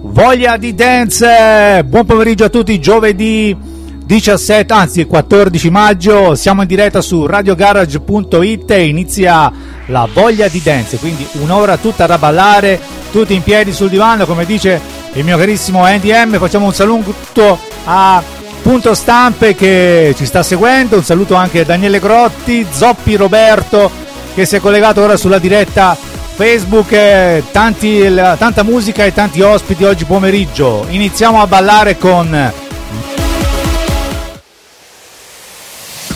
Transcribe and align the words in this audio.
Voglia 0.02 0.56
di 0.56 0.74
dance! 0.74 1.84
Buon 1.86 2.06
pomeriggio 2.06 2.46
a 2.46 2.50
tutti, 2.50 2.80
giovedì 2.80 3.73
17, 4.14 4.72
anzi 4.72 5.06
14 5.06 5.72
maggio, 5.72 6.36
siamo 6.36 6.62
in 6.62 6.68
diretta 6.68 7.02
su 7.02 7.26
radiogarage.it 7.26 8.70
e 8.70 8.86
inizia 8.86 9.52
la 9.88 10.08
voglia 10.14 10.48
di 10.50 10.62
dance, 10.64 10.98
quindi 10.98 11.28
un'ora 11.42 11.78
tutta 11.78 12.06
da 12.06 12.20
ballare, 12.20 12.80
tutti 13.12 13.34
in 13.34 13.42
piedi 13.42 13.74
sul 13.74 13.90
divano, 13.90 14.28
come 14.28 14.46
dice 14.46 14.80
il 15.14 15.24
mio 15.24 15.36
carissimo 15.36 15.88
NDM, 15.88 16.38
facciamo 16.38 16.68
un 16.68 16.74
saluto 16.76 17.58
a 17.86 18.22
Punto 18.62 18.94
Stampe 18.94 19.56
che 19.56 20.14
ci 20.16 20.28
sta 20.28 20.44
seguendo, 20.44 20.98
un 20.98 21.04
saluto 21.04 21.34
anche 21.34 21.62
a 21.62 21.66
Daniele 21.66 21.98
Grotti, 22.00 22.68
Zoppi 22.70 23.16
Roberto 23.16 23.90
che 24.36 24.46
si 24.46 24.58
è 24.58 24.60
collegato 24.60 25.02
ora 25.02 25.18
sulla 25.18 25.40
diretta 25.40 25.98
Facebook, 26.36 26.92
eh, 26.92 27.44
tanti- 27.52 28.08
la- 28.10 28.36
tanta 28.38 28.62
musica 28.62 29.06
e 29.06 29.12
tanti 29.12 29.42
ospiti 29.42 29.84
oggi 29.84 30.06
pomeriggio. 30.06 30.86
Iniziamo 30.88 31.42
a 31.42 31.48
ballare 31.48 31.98
con 31.98 32.62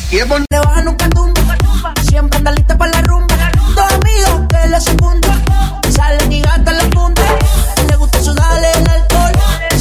Le 0.10 0.24
baja 0.24 0.82
nunca 0.84 1.10
tumba, 1.10 1.58
siempre 2.08 2.38
anda 2.38 2.52
lista 2.52 2.78
para 2.78 2.92
la 2.92 3.02
rumba. 3.02 3.36
Dos 3.76 3.92
amigos 3.92 4.48
que 4.50 4.68
le 4.70 4.80
secundan, 4.80 5.44
salen 5.94 6.32
y 6.32 6.42
gastan 6.42 6.78
la 6.78 6.90
punta. 6.90 7.24
Le 7.90 7.96
gusta 7.98 8.24
sudarle 8.24 8.72
el 8.72 8.90
alcohol, 8.90 9.32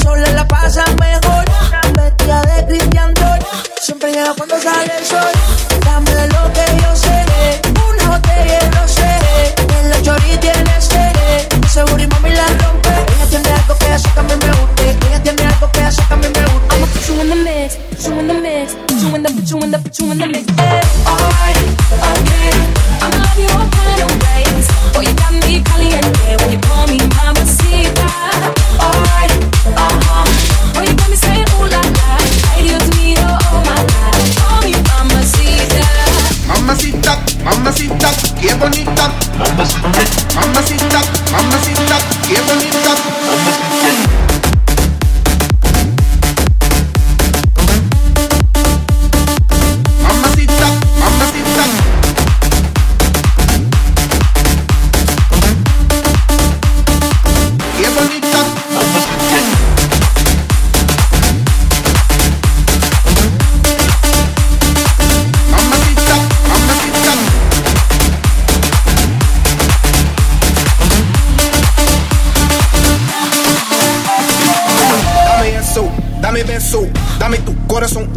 sola 0.02 0.32
la 0.32 0.48
pasa 0.48 0.84
mejor. 0.98 1.44
Vestida 1.94 2.42
de 2.42 2.66
Christian 2.66 3.14
Dior, 3.14 3.38
siempre 3.80 4.12
llega 4.12 4.34
cuando 4.34 4.60
sale 4.60 4.92
el 4.98 5.04
sol. 5.06 5.75
The, 19.82 19.88
put 19.88 19.98
you 19.98 20.10
in 20.12 20.18
the, 20.18 20.24
put 20.24 20.34
you 20.34 20.42
in 20.42 20.46
the 20.46 20.66
mix. 20.66 20.86
Alright, 21.06 21.58
okay. 21.92 22.50
I'ma 23.02 23.18
love 23.24 23.38
you 23.38 23.48
all 23.56 23.68
kind 23.68 24.00
of 24.04 24.10
ways. 24.24 24.66
Boy, 24.92 25.02
you 25.06 25.14
got 25.16 25.32
me 25.32 25.62
caliente 25.62 26.28
when 26.40 26.50
you 26.52 26.60
call 26.60 26.86
me 26.88 26.98
mamacita. 27.16 28.08
Alright, 28.80 29.32
Uh-huh. 29.76 30.24
Boy, 30.74 30.84
you 30.88 30.94
got 30.96 31.08
me 31.10 31.16
saying 31.16 31.46
ooh 31.58 31.66
la 31.68 31.80
la. 31.80 32.08
Ay, 32.54 32.62
Dios 32.66 32.86
mío, 32.96 33.26
oh 33.52 33.60
my 33.68 33.80
God. 33.92 34.20
Call 34.40 34.60
me 34.64 34.72
mamacita. 34.88 35.84
Mamacita, 36.48 37.12
mamacita, 37.44 38.08
qué 38.40 38.54
bonita. 38.54 39.10
Mamacita, 39.38 40.02
mamacita, 40.34 41.00
qué 41.26 41.75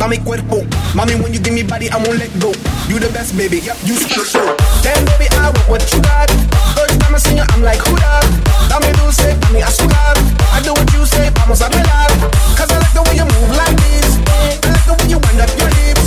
dame 0.10 0.24
cuerpo. 0.24 0.66
Mommy, 0.96 1.16
when 1.16 1.34
you 1.34 1.40
give 1.40 1.54
me 1.54 1.64
body, 1.64 1.90
I 1.90 1.98
won't 1.98 2.18
let 2.18 2.32
go. 2.40 2.52
You 2.90 3.00
the 3.00 3.10
best, 3.14 3.38
baby, 3.38 3.60
yep, 3.60 3.78
you 3.86 3.96
special. 3.96 4.56
Damn, 4.82 5.06
baby, 5.06 5.30
I 5.38 5.50
want 5.54 5.70
what 5.70 5.94
you 5.94 6.02
got. 6.02 6.30
First 6.74 7.00
time 7.00 7.16
I 7.16 7.20
see 7.20 7.36
you, 7.36 7.46
I'm 7.50 7.62
like, 7.62 7.80
who 7.86 7.96
that? 7.96 8.26
Dame 8.70 8.92
dulce, 8.98 9.30
dame 9.38 9.62
azúcar. 9.62 10.18
I 10.54 10.62
do 10.64 10.74
what 10.74 10.90
you 10.94 11.06
say, 11.06 11.30
vamos 11.36 11.62
a 11.62 11.70
bailar. 11.70 12.10
Cause 12.58 12.72
I 12.72 12.78
like 12.80 12.94
the 12.94 13.02
way 13.06 13.16
you 13.22 13.26
move 13.26 13.54
like 13.54 13.78
this. 13.86 14.18
I 14.66 14.74
like 14.74 14.86
the 14.86 14.94
way 14.98 15.08
you 15.14 15.20
wind 15.20 15.42
up 15.42 15.52
your 15.58 15.70
hips. 15.78 16.06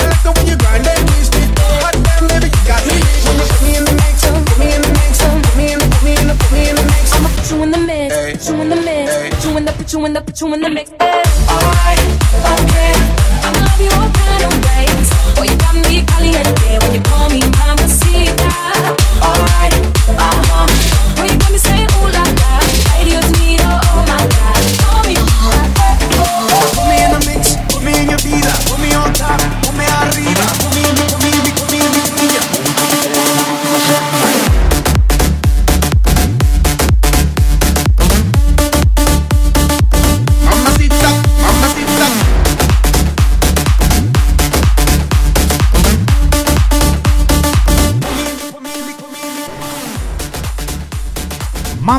I 0.00 0.08
like 0.08 0.22
the 0.22 0.32
way 0.32 0.44
you 0.48 0.56
grind 0.56 0.86
and 0.86 1.02
twist 1.08 1.34
it. 1.36 1.48
Hot 1.84 1.96
damn, 2.00 2.24
baby, 2.28 2.48
you 2.48 2.62
got 2.64 2.82
me. 2.88 2.96
When 3.26 3.36
you 3.36 3.46
put 3.52 3.60
me 3.60 3.76
in 3.76 3.84
the 3.84 3.92
mix, 3.92 4.16
put 4.24 4.56
me 4.56 4.66
in 4.72 4.80
the 4.80 4.90
mix, 4.96 5.12
put 5.20 5.54
me 5.56 5.72
in 5.72 5.78
the, 5.78 5.86
put 5.92 6.02
me 6.02 6.12
in 6.16 6.26
the, 6.28 6.34
put 6.40 6.50
me 6.52 6.62
in 6.72 6.76
the 6.76 6.84
mix. 6.88 7.04
I'ma 7.12 7.28
put 7.28 7.50
you 7.50 7.62
in 7.62 7.70
the 7.70 7.80
mix, 7.84 8.08
put 8.16 8.48
you 8.48 8.60
in 8.64 8.68
the 8.72 8.76
mix, 8.80 9.12
put 9.12 9.44
you 9.44 9.56
in 9.56 9.64
the, 9.66 9.72
put 9.76 9.92
you 9.92 10.04
in 10.06 10.12
the, 10.16 10.20
put 10.24 10.40
you 10.40 10.54
in 10.54 10.60
the 10.62 10.70
mix. 10.72 10.88
Alright, 11.52 12.00
okay. 12.56 13.11
I'ma 13.82 13.90
love 13.90 13.90
you 13.90 14.00
all 14.00 14.10
kind 14.12 14.44
of 14.44 14.54
ways. 14.64 15.10
Boy, 15.34 15.44
you 15.44 15.56
got 15.58 15.74
me 15.74 16.02
caliente 16.06 16.78
when 16.82 16.94
you 16.94 17.00
call 17.02 17.28
me 17.30 17.40
mamacita. 17.40 18.01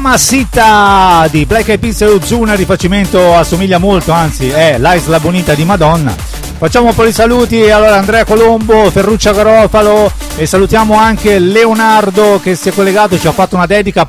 Mamacita 0.03 1.29
di 1.31 1.45
Black 1.45 1.69
Eyed 1.69 1.79
Peas 1.79 2.01
e 2.01 2.07
Ozuna 2.07 2.55
rifacimento 2.55 3.35
assomiglia 3.35 3.77
molto 3.77 4.11
anzi 4.11 4.49
è 4.49 4.77
l'Isla 4.77 5.21
Bonita 5.21 5.53
di 5.53 5.63
Madonna. 5.63 6.13
Facciamo 6.13 6.89
un 6.89 6.93
po' 6.93 7.05
di 7.05 7.13
saluti 7.13 7.69
allora 7.69 7.95
Andrea 7.95 8.25
Colombo 8.25 8.91
Ferruccia 8.91 9.31
Garofalo 9.31 10.11
e 10.35 10.45
salutiamo 10.45 10.97
anche 10.97 11.39
Leonardo 11.39 12.41
che 12.43 12.55
si 12.55 12.67
è 12.67 12.73
collegato 12.73 13.15
e 13.15 13.19
ci 13.19 13.27
ha 13.27 13.31
fatto 13.31 13.55
una 13.55 13.65
dedica. 13.65 14.05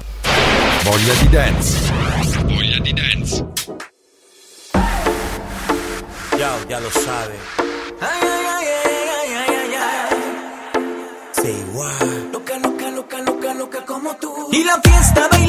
Voglia 0.82 1.12
di 1.12 1.28
dance. 1.28 1.78
Voglia 2.42 2.78
di 2.80 2.92
dance. 2.92 3.46
Ya, 6.36 6.50
ya 6.66 6.80
lo 6.80 6.90
sabe 6.90 7.38
ay, 8.00 8.18
ay, 8.20 8.64
loca 12.32 12.58
loca 12.58 12.90
loca 12.90 13.20
loca 13.20 13.54
loca 13.54 13.84
como 13.84 14.16
tú. 14.16 14.48
Y 14.50 14.64
la 14.64 14.80
fiesta 14.82 15.28
baby. 15.30 15.43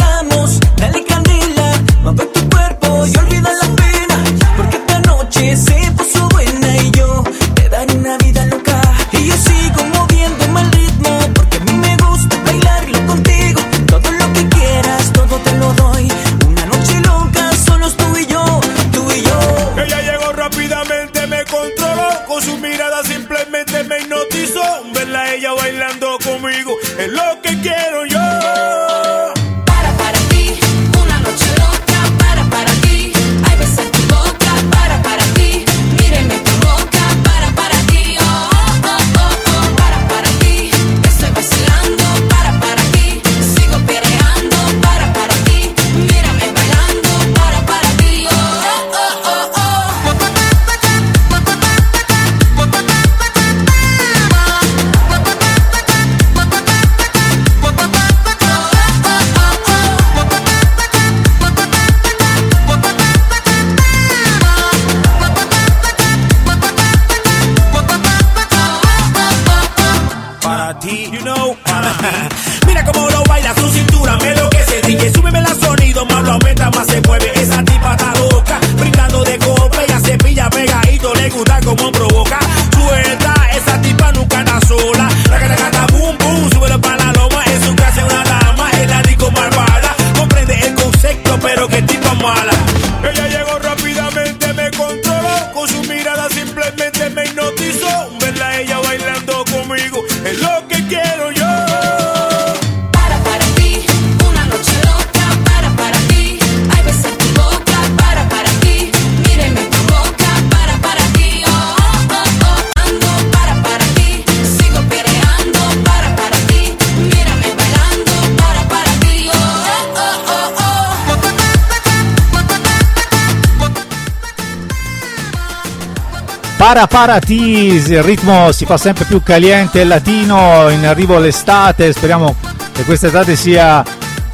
Paratisi, 126.96 127.92
il 127.92 128.04
ritmo 128.04 128.54
si 128.54 128.64
fa 128.64 128.78
sempre 128.78 129.04
più 129.04 129.22
caliente 129.22 129.82
e 129.82 129.84
latino, 129.84 130.70
in 130.70 130.86
arrivo 130.86 131.20
l'estate, 131.20 131.92
speriamo 131.92 132.34
che 132.72 132.86
quest'estate 132.86 133.36
sia 133.36 133.84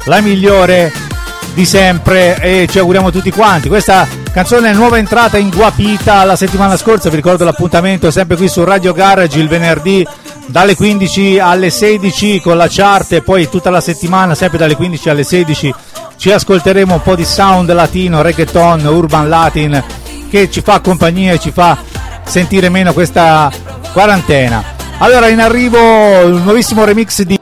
la 0.04 0.20
migliore 0.20 0.92
di 1.54 1.66
sempre 1.66 2.38
e 2.38 2.68
ci 2.70 2.78
auguriamo 2.78 3.10
tutti 3.10 3.32
quanti. 3.32 3.66
Questa 3.66 4.06
canzone 4.32 4.70
è 4.70 4.74
nuova 4.74 4.98
entrata 4.98 5.38
in 5.38 5.50
Guapita 5.50 6.22
la 6.22 6.36
settimana 6.36 6.76
scorsa, 6.76 7.10
vi 7.10 7.16
ricordo 7.16 7.42
l'appuntamento 7.42 8.12
sempre 8.12 8.36
qui 8.36 8.46
su 8.46 8.62
Radio 8.62 8.92
Garage 8.92 9.40
il 9.40 9.48
venerdì 9.48 10.06
dalle 10.46 10.76
15 10.76 11.40
alle 11.40 11.68
16 11.68 12.40
con 12.40 12.56
la 12.56 12.68
chart 12.70 13.10
e 13.10 13.22
poi 13.22 13.48
tutta 13.48 13.70
la 13.70 13.80
settimana 13.80 14.36
sempre 14.36 14.58
dalle 14.58 14.76
15 14.76 15.08
alle 15.08 15.24
16 15.24 15.74
ci 16.16 16.30
ascolteremo 16.30 16.94
un 16.94 17.02
po' 17.02 17.16
di 17.16 17.24
sound 17.24 17.72
latino, 17.72 18.22
reggaeton, 18.22 18.84
urban 18.86 19.28
latin 19.28 19.82
che 20.30 20.48
ci 20.48 20.60
fa 20.60 20.78
compagnia 20.78 21.32
e 21.32 21.40
ci 21.40 21.50
fa 21.50 21.76
sentire 22.24 22.68
meno 22.68 22.92
questa 22.92 23.50
quarantena. 23.92 24.62
Allora 24.98 25.28
in 25.28 25.40
arrivo 25.40 26.22
il 26.22 26.42
nuovissimo 26.42 26.84
remix 26.84 27.22
di 27.22 27.38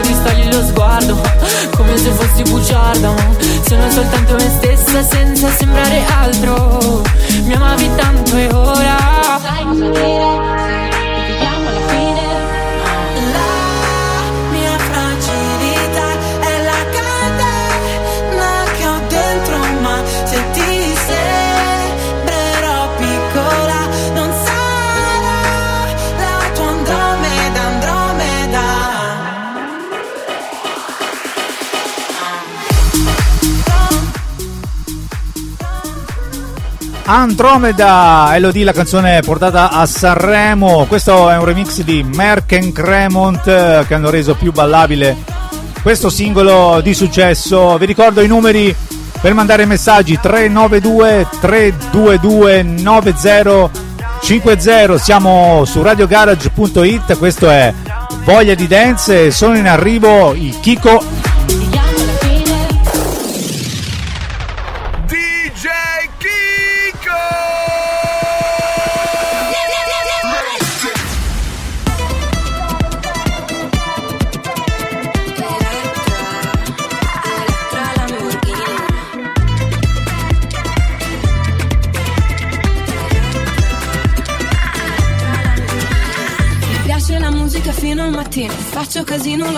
distogli 0.00 0.52
lo 0.52 0.64
sguardo 0.64 1.20
Come 1.76 1.96
se 1.96 2.10
fossi 2.10 2.42
bugiarda 2.42 3.14
Sono 3.66 3.90
soltanto 3.90 4.34
me 4.34 4.50
stessa 4.50 5.02
senza 5.02 5.48
sembrare 5.50 6.04
altro. 6.06 7.02
Mi 7.44 7.54
amavi 7.54 7.90
tanto 7.96 8.36
e 8.36 8.48
ora 8.52 9.38
Sai 9.42 9.64
cosa 9.64 9.88
dire? 9.88 10.59
Andromeda, 37.12 38.36
Elodie, 38.36 38.62
la 38.62 38.70
canzone 38.70 39.20
portata 39.22 39.70
a 39.70 39.84
Sanremo. 39.84 40.86
Questo 40.86 41.28
è 41.28 41.36
un 41.36 41.44
remix 41.44 41.80
di 41.80 42.04
Merck 42.04 42.52
and 42.52 42.72
Cremont 42.72 43.48
eh, 43.48 43.84
che 43.88 43.94
hanno 43.94 44.10
reso 44.10 44.36
più 44.36 44.52
ballabile 44.52 45.16
questo 45.82 46.08
singolo 46.08 46.80
di 46.80 46.94
successo. 46.94 47.76
Vi 47.78 47.86
ricordo 47.86 48.20
i 48.20 48.28
numeri 48.28 48.72
per 49.20 49.34
mandare 49.34 49.64
messaggi 49.64 50.20
392 50.20 51.26
322 51.40 52.62
9050. 52.62 54.98
Siamo 54.98 55.64
su 55.64 55.82
radiogarage.it. 55.82 57.18
Questo 57.18 57.50
è 57.50 57.74
Voglia 58.22 58.54
di 58.54 58.68
Dance. 58.68 59.32
Sono 59.32 59.56
in 59.56 59.66
arrivo 59.66 60.32
il 60.34 60.60
Kiko 60.60 61.02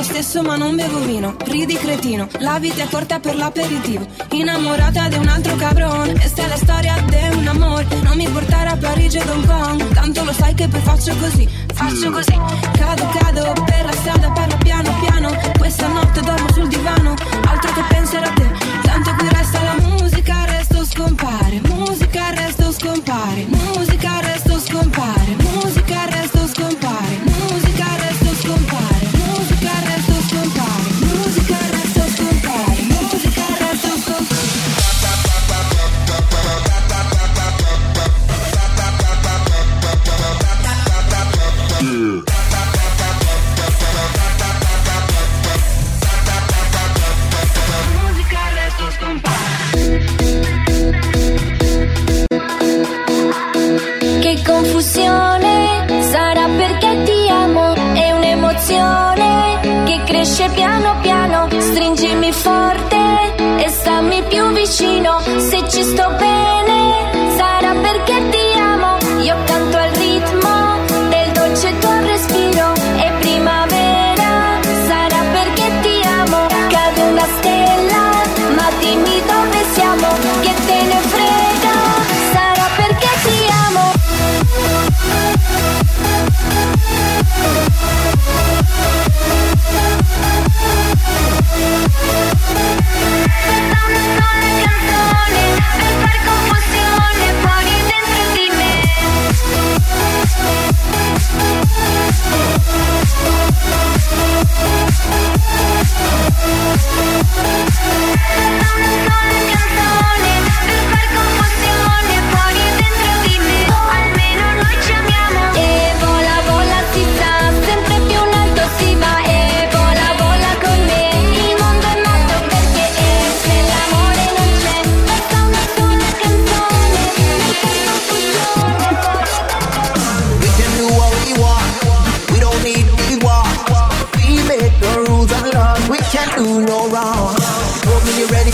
lo 0.03 0.09
stesso 0.09 0.43
ma 0.43 0.57
non 0.57 0.75
bevo 0.75 0.99
vino. 0.99 1.37
Ridi 1.45 1.75
cretino, 1.75 2.27
la 2.41 2.59
vita 2.59 2.83
è 2.83 2.89
corta 2.89 3.21
per 3.21 3.37
l'aperitivo. 3.37 4.05
Innamorata 4.33 5.09
di 5.09 5.17
un 5.17 5.29
altro 5.29 5.55
cabron 5.55 6.13
Questa 6.13 6.43
è 6.43 6.49
la 6.49 6.57
storia 6.57 6.95
di 7.07 7.37
un 7.37 7.47
amore. 7.47 7.87
Non 8.03 8.17
mi 8.17 8.29
portare 8.29 8.71
a 8.71 8.77
Parigi 8.77 9.19
ed 9.19 9.29
Hong 9.29 9.47
Kong 9.47 9.93
Tanto 9.93 10.25
lo 10.25 10.33
sai 10.33 10.55
che 10.55 10.67
poi 10.67 10.81
faccio 10.81 11.15
così 11.17 11.49
Faccio 11.73 12.11
così. 12.11 12.37
Cado, 12.73 13.07
cado 13.17 13.53
per 13.65 13.85
la 13.85 13.93
strada, 13.93 14.31
parlo 14.31 14.57
piano 14.57 14.93
piano. 15.05 15.31
Questa 15.57 15.87
notte 15.87 16.21
dormo 16.21 16.53
sul 16.53 16.67
divano 16.67 17.15
Altro 17.47 17.73
che 17.73 17.83
pensare 17.89 18.27
a 18.27 18.33
te. 18.33 18.51
Tanto 18.83 19.15
qui 19.15 19.29
resta 19.29 19.63
la 19.63 19.87
musica, 19.87 20.45
resto 20.47 20.85
scompare. 20.85 21.61
Musica, 21.69 22.31
resto 22.35 22.73
scompare. 22.73 23.47
Musica, 23.47 24.21
resto 24.21 24.42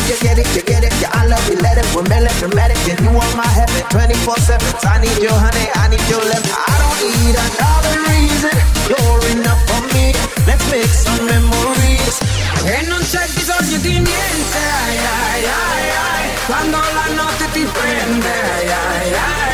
you 0.09 0.17
get 0.21 0.39
it, 0.39 0.49
you 0.57 0.63
get 0.63 0.85
it. 0.85 0.93
Yeah, 1.01 1.13
I 1.13 1.27
love 1.27 1.45
you, 1.49 1.57
let 1.61 1.77
it. 1.77 1.87
We're 1.95 2.09
melodramatic, 2.09 2.81
and 2.89 3.01
you 3.05 3.13
want 3.13 3.35
my 3.37 3.47
heaven 3.47 3.83
24 3.91 4.37
7. 4.39 4.61
I 4.89 5.01
need 5.05 5.19
your 5.21 5.37
honey, 5.37 5.67
I 5.75 5.89
need 5.93 6.05
your 6.09 6.25
love. 6.25 6.45
I 6.49 6.75
don't 6.81 6.99
need 7.05 7.37
another 7.37 7.95
reason. 8.09 8.57
You're 8.89 9.25
enough 9.37 9.61
for 9.69 9.83
me. 9.93 10.17
Let's 10.49 10.65
make 10.73 10.89
some 10.89 11.27
memories. 11.29 12.17
E 12.65 12.83
non 12.89 13.01
c'è 13.05 13.25
bisogno 13.35 13.79
di 13.79 13.95
niente, 14.01 14.61
ai 14.81 14.99
ai 14.99 15.45
ai 15.45 15.89
ai, 16.05 16.27
quando 16.47 16.77
la 16.79 17.07
notte 17.15 17.45
ti 17.53 17.65
prende, 17.65 18.29
ai 18.29 18.69
ai 18.69 19.13
ai, 19.15 19.48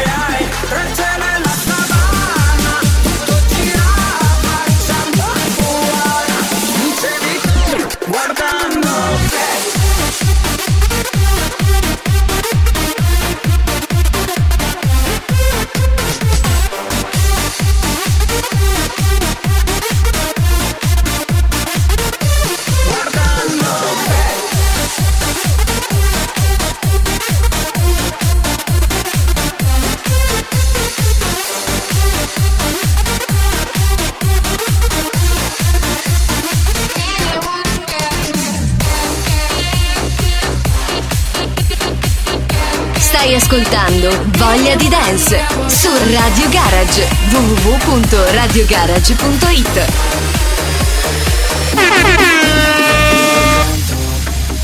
ascoltando 43.55 44.11
Voglia 44.37 44.75
di 44.75 44.89
Dance 44.89 45.47
su 45.69 45.89
Radio 46.11 46.49
Garage 46.49 47.09
www.radiogarage.it 47.31 49.87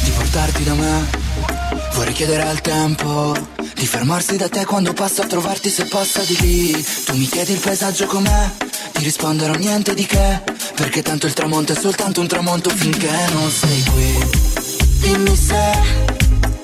di 0.02 0.10
portarti 0.10 0.64
da 0.64 0.74
me. 0.74 1.08
Vorrei 1.92 2.12
chiedere 2.12 2.42
al 2.42 2.60
tempo 2.60 3.32
di 3.74 3.86
fermarsi 3.86 4.36
da 4.36 4.48
te 4.48 4.64
quando 4.64 4.92
passo 4.92 5.22
a 5.22 5.26
trovarti 5.26 5.70
se 5.70 5.84
passa 5.84 6.22
di 6.22 6.36
lì. 6.40 6.84
Tu 7.04 7.14
mi 7.14 7.28
chiedi 7.28 7.52
il 7.52 7.60
paesaggio 7.60 8.06
com'è, 8.06 8.50
ti 8.92 9.04
risponderò 9.04 9.54
niente 9.54 9.94
di 9.94 10.04
che. 10.04 10.42
Perché 10.74 11.02
tanto 11.02 11.28
il 11.28 11.32
tramonto 11.32 11.74
è 11.74 11.76
soltanto 11.76 12.20
un 12.20 12.26
tramonto 12.26 12.70
finché 12.70 13.12
non 13.34 13.48
sei 13.50 13.84
qui. 13.84 14.18
Dimmi 14.98 15.36
se 15.36 15.78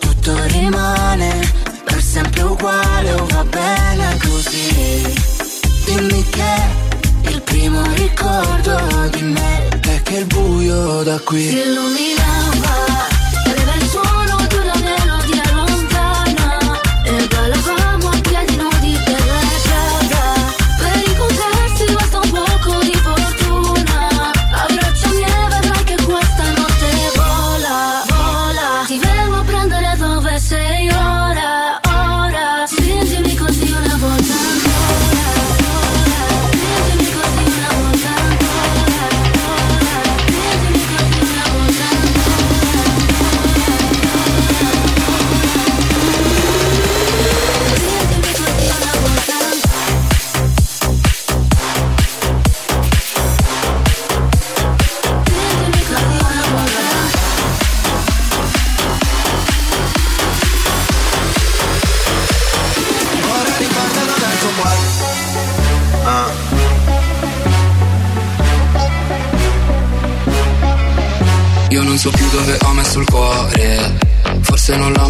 tutto 0.01 0.35
rimane 0.47 1.66
sempre 2.17 2.43
uguale 2.45 3.13
o 3.13 3.27
va 3.27 3.45
bene 3.45 4.19
così. 4.27 5.15
Dimmi 5.85 6.25
che 6.31 7.31
il 7.31 7.43
primo 7.43 7.83
ricordo 7.95 8.77
di 9.11 9.23
me 9.23 9.69
è 9.69 10.03
che 10.03 10.17
il 10.17 10.25
buio 10.25 11.03
da 11.03 11.21
qui 11.21 11.43
Si 11.43 11.59
illuminava, 11.59 12.86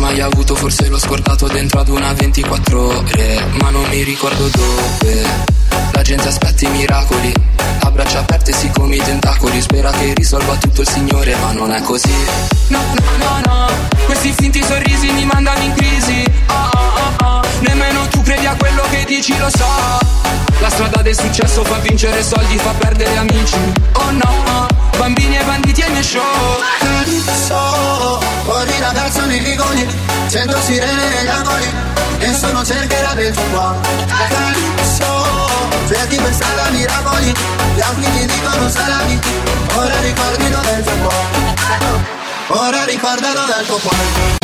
mai 0.06 0.20
avuto, 0.20 0.54
forse 0.54 0.86
l'ho 0.86 0.98
scordato 0.98 1.48
dentro 1.48 1.80
ad 1.80 1.88
una 1.88 2.12
24 2.12 2.80
ore. 2.80 3.44
Ma 3.60 3.70
non 3.70 3.84
mi 3.88 4.04
ricordo 4.04 4.48
dove. 4.48 5.65
La 5.92 6.02
gente 6.02 6.28
aspetta 6.28 6.66
i 6.66 6.70
miracoli. 6.70 7.32
A 7.80 7.90
braccia 7.90 8.20
aperte 8.20 8.52
si 8.52 8.70
come 8.70 8.96
i 8.96 9.02
tentacoli. 9.02 9.60
Spera 9.60 9.90
che 9.90 10.12
risolva 10.14 10.54
tutto 10.56 10.82
il 10.82 10.88
Signore, 10.88 11.34
ma 11.36 11.52
non 11.52 11.72
è 11.72 11.80
così. 11.82 12.14
No, 12.68 12.80
no, 12.80 13.16
no, 13.24 13.40
no. 13.44 13.68
Questi 14.04 14.32
finti 14.32 14.62
sorrisi 14.62 15.10
mi 15.12 15.24
mandano 15.24 15.62
in 15.62 15.72
crisi. 15.74 16.24
Ah, 16.46 16.70
ah, 16.72 16.92
ah, 16.94 17.24
ah. 17.24 17.42
Nemmeno 17.60 18.06
tu 18.08 18.22
credi 18.22 18.46
a 18.46 18.54
quello 18.56 18.82
che 18.90 19.04
dici, 19.06 19.36
lo 19.38 19.48
so. 19.48 19.64
La 20.60 20.70
strada 20.70 21.02
del 21.02 21.14
successo 21.14 21.62
fa 21.64 21.76
vincere 21.78 22.22
soldi, 22.22 22.56
fa 22.56 22.72
perdere 22.78 23.16
amici. 23.18 23.58
Oh 23.92 24.10
no, 24.10 24.66
bambini 24.96 25.36
e 25.36 25.44
banditi 25.44 25.82
ai 25.82 25.90
miei 25.90 26.02
show. 26.02 26.22
So, 27.46 28.20
fuori 28.44 28.72
ragazzo 28.80 29.24
nei 29.26 29.38
rigoni, 29.38 29.86
sento 30.26 30.58
sirene 30.60 31.08
negli 31.08 31.28
angoli, 31.28 31.66
nessuno 32.18 32.64
cercherà 32.64 33.12
dentro 33.14 33.42
qua. 33.52 33.74
So, 34.82 34.85
cerchi 35.86 36.16
per 36.16 36.32
strada 36.32 36.68
miracoli, 36.70 37.32
gli 37.74 37.80
altri 37.80 38.10
ti 38.10 38.26
dicono 38.26 38.68
salami, 38.68 39.20
ora 39.74 40.00
ricordi 40.00 40.50
dove 40.50 40.74
è 40.74 40.78
il 40.78 40.84
tuo 40.84 40.96
cuore. 40.96 41.54
Ora 42.48 42.84
ricorda 42.84 43.32
dove 43.32 43.56
è 43.56 43.60
il 43.60 43.66
tuo 43.66 43.78
cuore. 43.78 44.34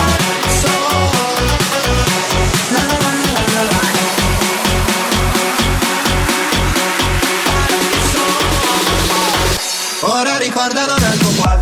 Ora 10.01 10.37
ricorda 10.39 10.85
dove 10.85 11.07
il 11.13 11.19
tuo 11.19 11.31
cuore. 11.31 11.61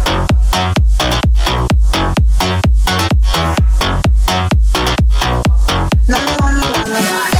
Ora 6.12 7.39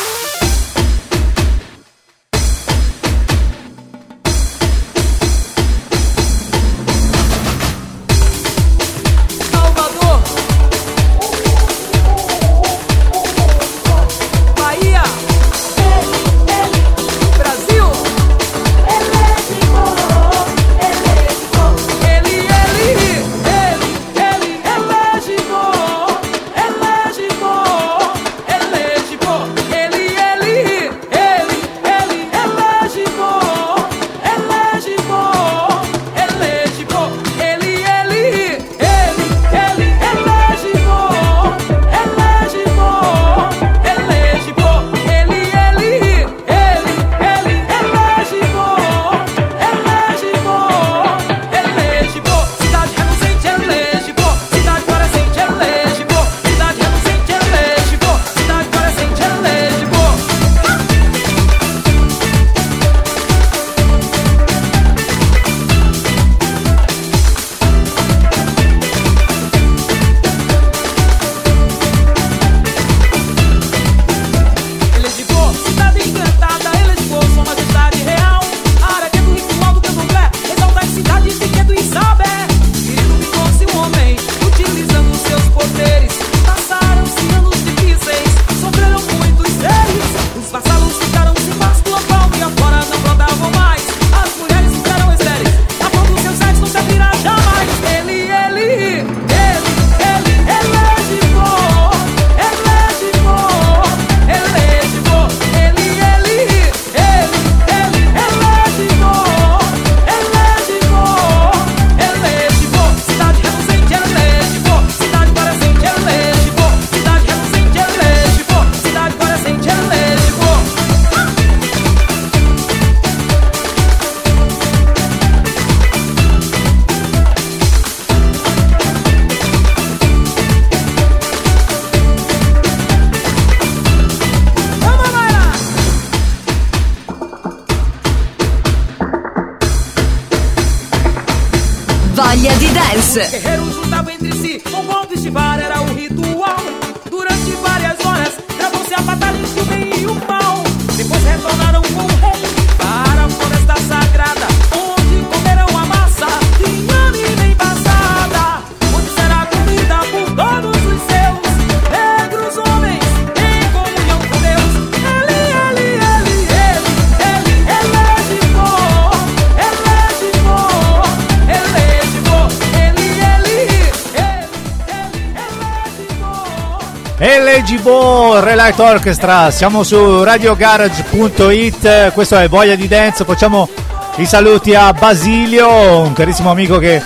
Relight 178.71 178.79
Orchestra, 178.79 179.51
siamo 179.51 179.83
su 179.83 180.23
radiogarage.it, 180.23 182.13
questo 182.13 182.37
è 182.37 182.47
Voglia 182.47 182.75
di 182.75 182.87
Dance, 182.87 183.25
facciamo 183.25 183.67
i 184.15 184.25
saluti 184.25 184.73
a 184.73 184.93
Basilio, 184.93 185.99
un 185.99 186.13
carissimo 186.13 186.51
amico 186.51 186.77
che 186.77 187.01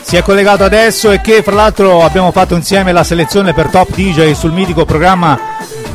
si 0.00 0.16
è 0.16 0.22
collegato 0.22 0.64
adesso 0.64 1.10
e 1.10 1.20
che 1.20 1.42
fra 1.42 1.54
l'altro 1.54 2.04
abbiamo 2.04 2.30
fatto 2.30 2.54
insieme 2.54 2.92
la 2.92 3.02
selezione 3.02 3.52
per 3.52 3.68
Top 3.68 3.92
DJ 3.94 4.32
sul 4.32 4.52
mitico 4.52 4.84
programma 4.84 5.38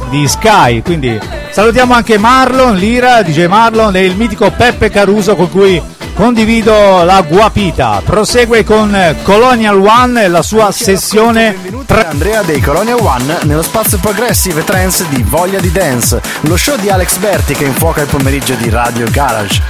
di 0.10 0.28
Sky. 0.28 0.82
Quindi 0.82 1.18
salutiamo 1.52 1.94
anche 1.94 2.18
Marlon 2.18 2.76
Lira, 2.76 3.22
DJ 3.22 3.46
Marlon 3.46 3.96
e 3.96 4.04
il 4.04 4.18
mitico 4.18 4.52
Peppe 4.52 4.90
Caruso 4.90 5.36
con 5.36 5.50
cui 5.50 5.82
condivido 6.14 7.04
la 7.04 7.22
guapita. 7.22 8.02
Prosegue 8.04 8.64
con 8.64 9.16
Colonial 9.24 9.78
One 9.78 10.24
e 10.24 10.28
la 10.28 10.42
sua 10.42 10.72
sessione 10.72 11.56
Tra 11.86 12.10
Andrea 12.10 12.42
dei 12.42 12.62
Colonia 12.62 12.96
One 12.96 13.40
nello 13.44 13.62
spazio 13.62 13.98
progressive 14.00 14.64
trance 14.64 15.06
di 15.10 15.24
Voglia 15.24 15.60
di 15.60 15.72
Dance, 15.72 16.22
lo 16.42 16.58
show 16.58 16.78
di 16.78 16.90
Alex 16.90 17.18
Berti 17.18 17.54
che 17.54 17.66
infuoca 17.66 18.02
il 18.02 18.08
pomeriggio 18.08 18.56
di 18.56 18.70
Radio 18.70 19.06
Garage. 19.10 19.62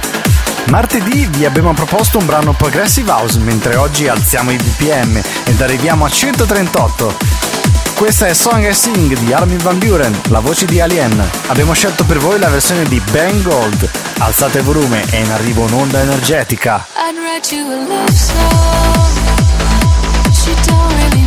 Martedì 0.66 1.26
vi 1.26 1.44
abbiamo 1.44 1.72
proposto 1.74 2.18
un 2.18 2.26
brano 2.26 2.52
progressive 2.52 3.10
house, 3.10 3.38
mentre 3.38 3.76
oggi 3.76 4.08
alziamo 4.08 4.50
i 4.50 4.56
BPM 4.56 5.20
ed 5.44 5.60
arriviamo 5.60 6.04
a 6.04 6.08
138. 6.08 7.53
Questa 7.94 8.26
è 8.26 8.34
Song 8.34 8.68
I 8.68 8.74
Sing 8.74 9.16
di 9.18 9.32
Armin 9.32 9.58
Van 9.58 9.78
Buren, 9.78 10.20
la 10.28 10.40
voce 10.40 10.66
di 10.66 10.80
Alien. 10.80 11.30
Abbiamo 11.46 11.72
scelto 11.72 12.04
per 12.04 12.18
voi 12.18 12.38
la 12.38 12.48
versione 12.48 12.84
di 12.84 13.00
Ben 13.10 13.40
Gold. 13.42 13.88
Alzate 14.18 14.58
il 14.58 14.64
volume, 14.64 15.02
è 15.04 15.16
in 15.16 15.30
arrivo 15.30 15.62
un'onda 15.62 16.00
energetica. 16.00 16.86
I'd 16.96 17.16
write 17.16 17.54
you 17.54 17.70
a 17.70 17.76
love 17.86 18.12
song. 18.12 18.34
You 20.44 20.54
don't 20.66 20.92
really 20.94 21.23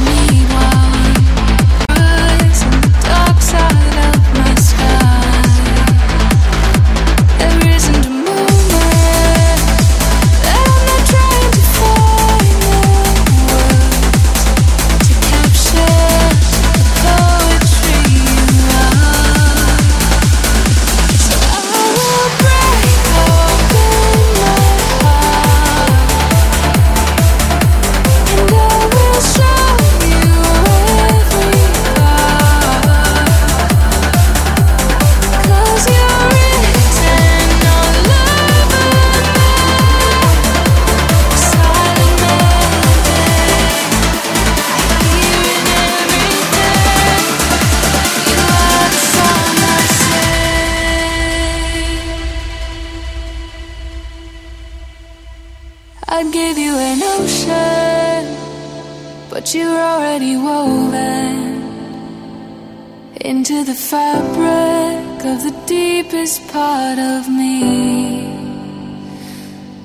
of 65.27 65.43
the 65.43 65.51
deepest 65.65 66.47
part 66.47 66.97
of 66.97 67.27
me. 67.27 67.59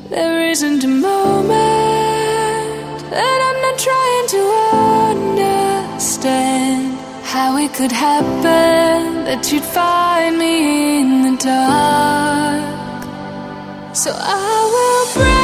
There 0.09 0.49
isn't 0.53 0.85
a 0.85 0.89
moment 0.89 1.11
that 3.17 3.39
I'm 3.49 3.59
not 3.67 3.77
trying 3.89 4.27
to 4.37 4.43
understand 5.95 6.83
how 7.25 7.57
it 7.57 7.73
could 7.75 7.93
happen 7.93 9.25
that 9.25 9.51
you'd 9.51 9.65
find 9.65 10.39
me 10.39 11.01
in 11.01 11.09
the 11.27 11.37
dark. 11.43 13.05
So 13.97 14.11
I 14.15 14.57
will 14.75 15.07
break 15.15 15.42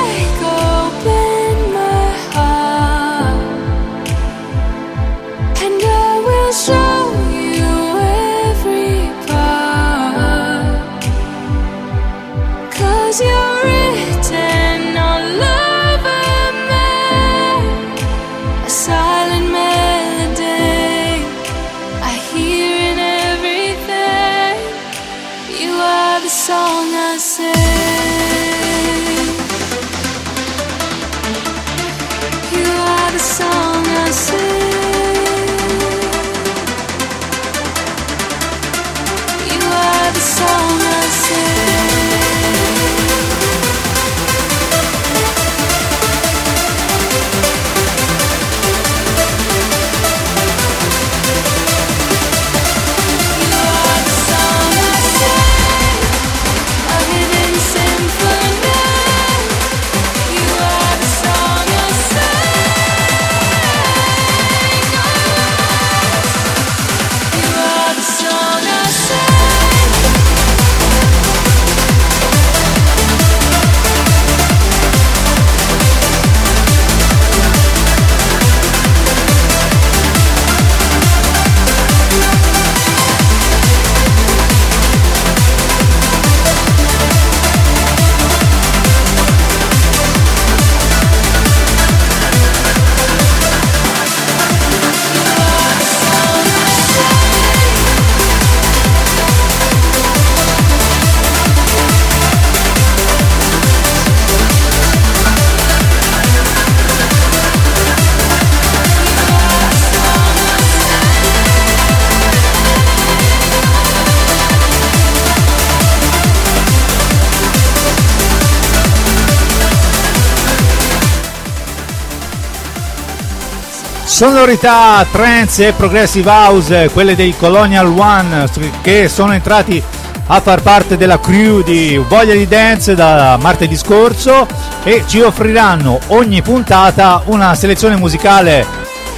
Sonorità, 124.18 125.06
trance 125.12 125.68
e 125.68 125.72
progressive 125.74 126.28
house, 126.28 126.90
quelle 126.92 127.14
dei 127.14 127.36
Colonial 127.36 127.86
One 127.86 128.48
che 128.80 129.08
sono 129.08 129.32
entrati 129.32 129.80
a 130.26 130.40
far 130.40 130.60
parte 130.60 130.96
della 130.96 131.20
crew 131.20 131.62
di 131.62 131.96
Voglia 131.98 132.34
di 132.34 132.48
Dance 132.48 132.96
da 132.96 133.38
martedì 133.40 133.76
scorso 133.76 134.44
e 134.82 135.04
ci 135.06 135.20
offriranno 135.20 136.00
ogni 136.08 136.42
puntata 136.42 137.22
una 137.26 137.54
selezione 137.54 137.94
musicale 137.94 138.66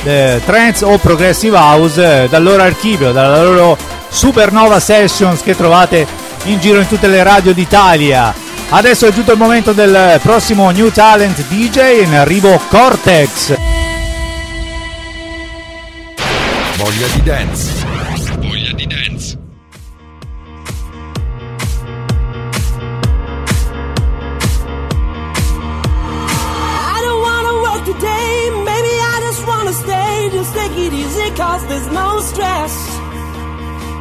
eh, 0.02 0.38
trance 0.44 0.84
o 0.84 0.98
progressive 0.98 1.56
house 1.56 2.24
eh, 2.24 2.28
dal 2.28 2.42
loro 2.42 2.60
archivio, 2.60 3.10
dalla 3.10 3.42
loro 3.42 3.78
Supernova 4.10 4.80
Sessions 4.80 5.40
che 5.40 5.56
trovate 5.56 6.06
in 6.44 6.60
giro 6.60 6.78
in 6.78 6.86
tutte 6.86 7.08
le 7.08 7.22
radio 7.22 7.54
d'Italia. 7.54 8.34
Adesso 8.68 9.06
è 9.06 9.12
giunto 9.12 9.32
il 9.32 9.38
momento 9.38 9.72
del 9.72 10.20
prossimo 10.20 10.68
New 10.68 10.90
Talent 10.90 11.42
DJ 11.48 12.02
in 12.02 12.14
arrivo 12.14 12.60
Cortex. 12.68 13.69
Voglia 16.90 17.06
di 17.14 17.22
dance. 17.22 17.72
Voglia 18.40 18.72
di 18.72 18.86
dance. 18.86 19.38
I 26.90 26.98
don't 27.04 27.22
wanna 27.22 27.54
work 27.62 27.84
today, 27.84 28.50
maybe 28.64 28.92
I 28.98 29.20
just 29.22 29.46
wanna 29.46 29.72
stay. 29.72 30.30
Just 30.32 30.52
take 30.52 30.76
it 30.76 30.92
easy, 30.92 31.30
because 31.30 31.64
there's 31.68 31.86
no 31.92 32.18
stress. 32.22 32.74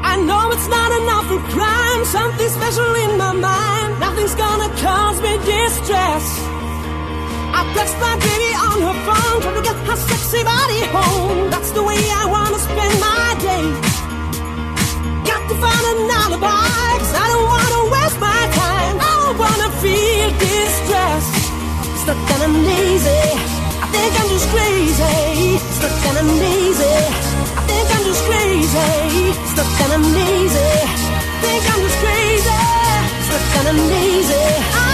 I 0.02 0.18
know 0.26 0.50
it's 0.50 0.68
not 0.68 0.92
enough 1.02 1.28
for 1.30 1.40
crime, 1.54 2.06
something 2.06 2.50
special 2.50 2.96
in 3.06 3.18
my 3.20 3.34
mind. 3.34 4.00
Nothing's 4.00 4.34
gonna 4.34 4.70
cause 4.82 5.22
me 5.22 5.38
distress. 5.46 6.26
I 7.54 7.62
text 7.76 7.96
my 8.00 8.16
baby 8.18 8.52
on 8.56 8.82
her 8.82 8.98
phone, 9.06 9.42
trying 9.42 9.56
to 9.58 9.62
get 9.62 9.78
her 9.86 9.96
sexy 9.96 10.44
body 10.44 10.82
home. 10.90 11.50
That's 11.52 11.72
the 11.72 11.84
way 11.84 11.98
I 12.22 12.26
wanna 12.26 12.59
spend 12.70 12.96
my 13.08 13.28
day. 13.48 13.66
Got 15.30 15.44
to 15.50 15.56
find 15.64 15.84
an 15.92 16.00
alibi, 16.22 16.88
'cause 16.98 17.14
I 17.24 17.26
don't 17.32 17.48
wanna 17.54 17.82
waste 17.94 18.20
my 18.30 18.42
time. 18.64 18.96
I 19.10 19.12
don't 19.22 19.38
wanna 19.44 19.70
feel 19.84 20.30
distressed. 20.46 21.36
Stuck 22.02 22.22
and 22.34 22.42
I'm 22.48 22.56
lazy. 22.72 23.24
I 23.84 23.86
think 23.94 24.12
I'm 24.20 24.30
just 24.36 24.48
crazy. 24.54 25.18
Stuck 25.78 25.98
and 26.10 26.18
I'm 26.22 26.32
lazy. 26.46 26.98
I 27.60 27.62
think 27.70 27.88
I'm 27.96 28.04
just 28.10 28.24
crazy. 28.30 28.90
Stuck 29.54 29.72
and 29.84 29.92
I'm 29.98 30.06
lazy. 30.20 30.72
Think 31.44 31.64
I'm 31.72 31.82
just 31.86 32.00
crazy. 32.04 32.62
Stuck 33.28 33.46
and 33.58 33.68
I'm 33.72 33.80
lazy. 33.94 34.89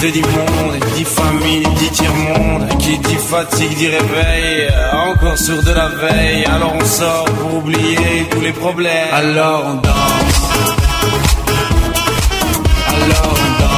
Dit 0.00 0.12
crise 0.12 0.12
te 0.12 0.12
dit 0.12 0.22
monde, 0.22 0.84
dit 0.96 1.04
famille 1.04 1.62
dit 1.78 1.90
tiers-monde, 1.90 2.68
qui 2.78 2.98
dit 2.98 3.16
fatigue 3.16 3.76
dit 3.76 3.88
réveil, 3.88 4.68
encore 4.92 5.38
sur 5.38 5.62
de 5.62 5.72
la 5.72 5.88
veille, 5.88 6.44
alors 6.44 6.74
on 6.78 6.84
sort 6.84 7.24
pour 7.24 7.54
oublier 7.58 8.26
tous 8.30 8.40
les 8.40 8.52
problèmes, 8.52 9.12
alors 9.12 9.64
on 9.66 9.74
danse. 9.74 10.50
Alors 12.88 13.34
on 13.34 13.62
danse. 13.62 13.75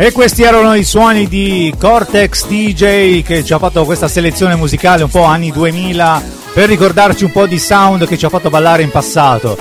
E 0.00 0.12
questi 0.12 0.44
erano 0.44 0.76
i 0.76 0.84
suoni 0.84 1.26
di 1.26 1.74
Cortex 1.76 2.46
DJ 2.46 3.22
che 3.24 3.42
ci 3.42 3.52
ha 3.52 3.58
fatto 3.58 3.84
questa 3.84 4.06
selezione 4.06 4.54
musicale 4.54 5.02
un 5.02 5.10
po' 5.10 5.24
anni 5.24 5.50
2000 5.50 6.22
per 6.54 6.68
ricordarci 6.68 7.24
un 7.24 7.32
po' 7.32 7.48
di 7.48 7.58
sound 7.58 8.06
che 8.06 8.16
ci 8.16 8.24
ha 8.24 8.28
fatto 8.28 8.48
ballare 8.48 8.82
in 8.82 8.92
passato. 8.92 9.58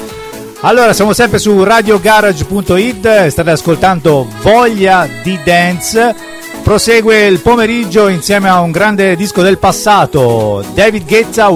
Allora, 0.60 0.94
siamo 0.94 1.14
sempre 1.14 1.40
su 1.40 1.64
radiogarage.it, 1.64 3.28
state 3.30 3.50
ascoltando 3.50 4.28
Voglia 4.44 5.10
di 5.24 5.40
Dance. 5.44 6.14
Prosegue 6.62 7.26
il 7.26 7.40
pomeriggio 7.40 8.08
insieme 8.08 8.48
a 8.48 8.60
un 8.60 8.70
grande 8.70 9.16
disco 9.16 9.42
del 9.42 9.58
passato, 9.58 10.64
David 10.76 11.08
Guetta. 11.08 11.52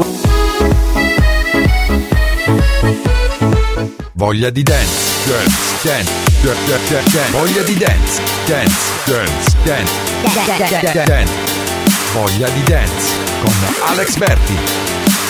Voglia 4.14 4.50
di 4.50 4.64
dance, 4.64 5.30
dance, 5.30 5.88
dance. 5.88 6.31
Voglia 6.42 7.62
di 7.62 7.76
dance, 7.76 8.20
dance, 8.48 8.76
dance, 9.04 9.56
dance, 9.64 11.04
dance. 11.06 11.32
Voglia 12.14 12.50
di 12.50 12.64
dance 12.64 13.14
con 13.44 13.54
Alex 13.86 14.16
Berti 14.18 14.58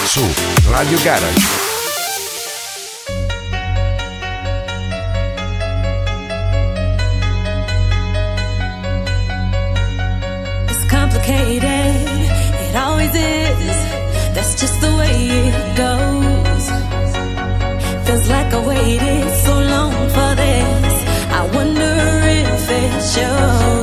su 0.06 0.26
Radio 0.70 0.98
Garage. 1.04 1.70
It 11.64 12.76
always 12.78 13.14
is. 13.14 13.78
That's 14.34 14.56
just 14.56 14.80
the 14.80 14.96
way 14.96 15.28
it 15.50 15.76
goes. 15.76 16.72
Feels 18.06 18.30
like 18.30 18.54
I 18.54 18.66
waited 18.66 19.30
so 19.44 19.61
you. 23.18 23.81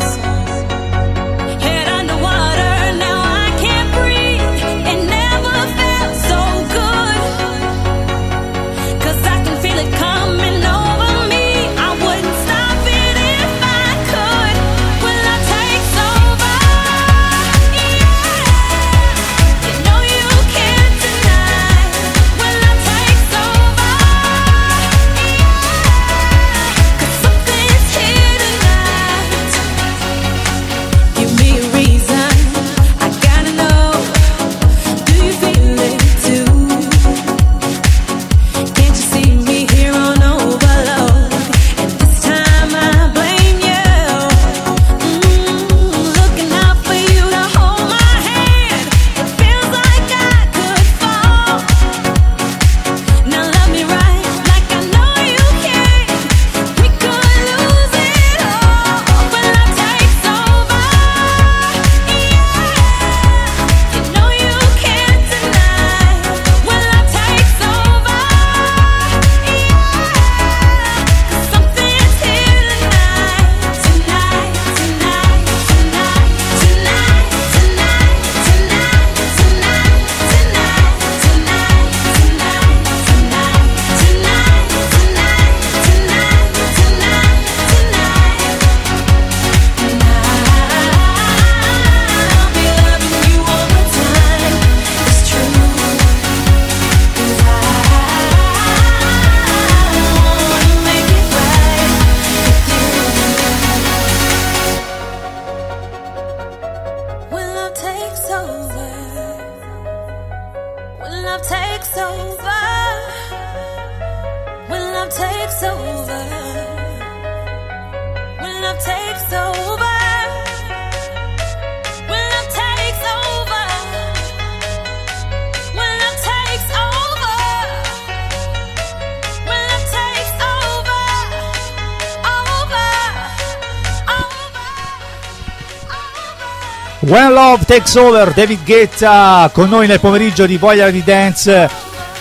Takes 137.69 137.97
Over, 137.97 138.33
David 138.33 138.65
Guetta 138.65 139.51
con 139.53 139.69
noi 139.69 139.87
nel 139.87 140.01
pomeriggio 140.01 140.47
di 140.47 140.57
Voglia 140.57 140.89
di 140.89 141.05
Dance. 141.05 141.69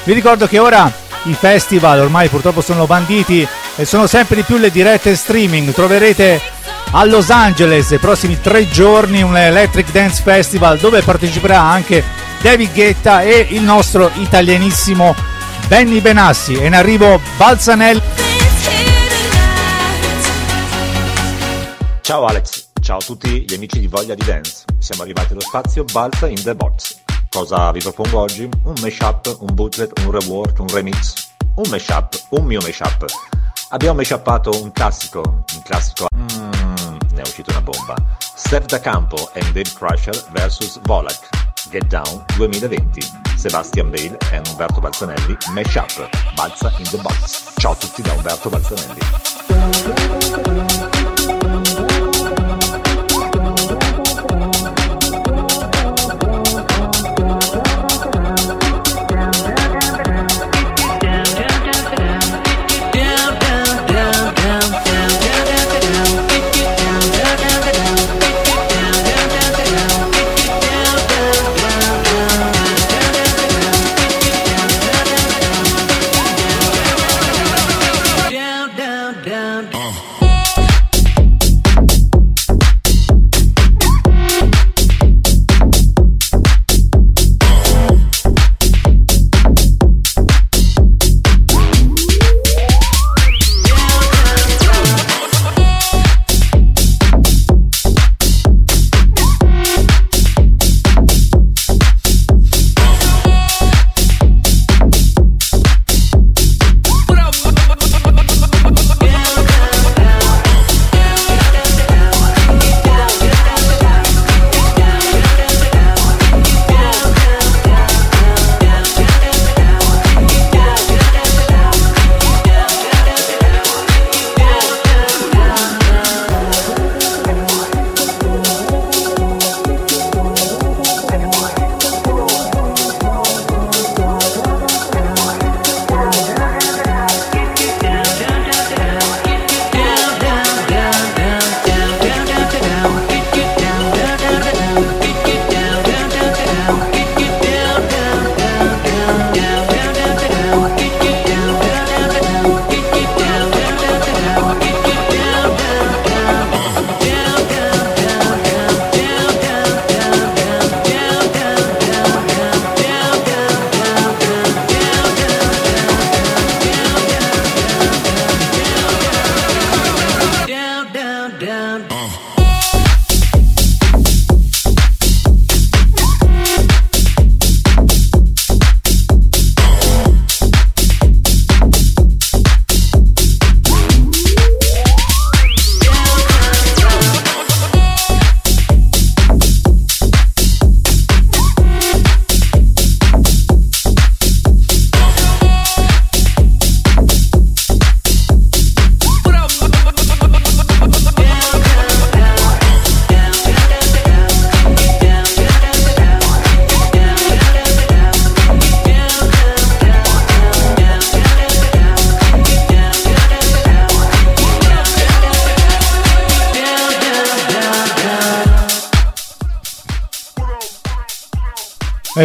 Vi 0.04 0.12
ricordo 0.12 0.46
che 0.46 0.60
ora 0.60 0.92
i 1.24 1.34
festival 1.40 2.02
ormai 2.02 2.28
purtroppo 2.28 2.60
sono 2.60 2.86
banditi 2.86 3.48
e 3.78 3.86
sono 3.86 4.08
sempre 4.08 4.36
di 4.36 4.42
più 4.42 4.58
le 4.58 4.70
dirette 4.70 5.16
streaming. 5.16 5.72
Troverete 5.72 6.42
a 6.92 7.06
Los 7.06 7.30
Angeles 7.30 7.92
nei 7.92 8.00
prossimi 8.00 8.42
tre 8.42 8.70
giorni 8.70 9.22
un 9.22 9.38
Electric 9.38 9.90
Dance 9.90 10.22
Festival 10.22 10.80
dove 10.80 11.02
parteciperà 11.02 11.62
anche 11.62 12.04
David 12.42 12.74
Guetta 12.74 13.22
e 13.22 13.48
il 13.52 13.62
nostro 13.62 14.12
italianissimo 14.16 15.16
Benny 15.68 16.02
Benassi. 16.02 16.56
E 16.56 16.66
in 16.66 16.76
arrivo 16.76 17.22
Balzanelli. 17.38 18.02
Ciao 22.02 22.26
Alex, 22.26 22.67
ciao 22.88 23.00
a 23.00 23.02
tutti 23.02 23.44
gli 23.46 23.54
amici 23.54 23.82
di 23.82 23.88
Voglia 23.88 24.16
di 24.16 24.24
Dance. 24.24 24.64
Siamo 24.80 25.02
arrivati 25.02 25.34
allo 25.34 25.42
spazio 25.42 25.84
Balza 25.92 26.30
in 26.30 26.42
the 26.42 26.56
Box. 26.56 27.02
Cosa 27.30 27.70
vi 27.74 27.82
propongo 27.82 28.20
oggi? 28.20 28.48
Un 28.64 28.76
mashup, 28.80 29.40
un 29.42 29.54
bootleg, 29.54 29.92
un 30.06 30.12
rework, 30.12 30.58
un 30.60 30.70
remix. 30.70 31.32
Un 31.56 31.70
mashup, 31.70 32.28
un 32.30 32.46
mio 32.46 32.62
mashup. 32.62 33.06
Abbiamo 33.72 33.96
mashuppato 33.96 34.52
un 34.62 34.72
classico, 34.72 35.22
un 35.22 35.62
classico... 35.64 36.06
Mmm, 36.16 36.98
ne 37.12 37.24
è 37.24 37.24
uscita 37.24 37.52
una 37.52 37.62
bomba. 37.62 37.94
Steph 38.20 38.68
da 38.68 38.80
Campo 38.80 39.32
e 39.34 39.42
Dave 39.42 39.70
Crusher 39.74 40.16
vs 40.32 40.80
Volak. 40.84 41.28
Get 41.70 41.88
Down 41.88 42.24
2020. 42.38 43.02
Sebastian 43.36 43.90
Bale 43.90 44.18
e 44.32 44.42
Umberto 44.50 44.80
Balzanelli, 44.80 45.36
mashup. 45.52 46.10
Balza 46.36 46.72
in 46.78 46.86
the 46.86 46.98
Box. 47.00 47.52
Ciao 47.58 47.74
a 47.74 47.76
tutti 47.76 48.02
da 48.02 48.14
Umberto 48.14 48.48
Balzanelli. 48.48 50.67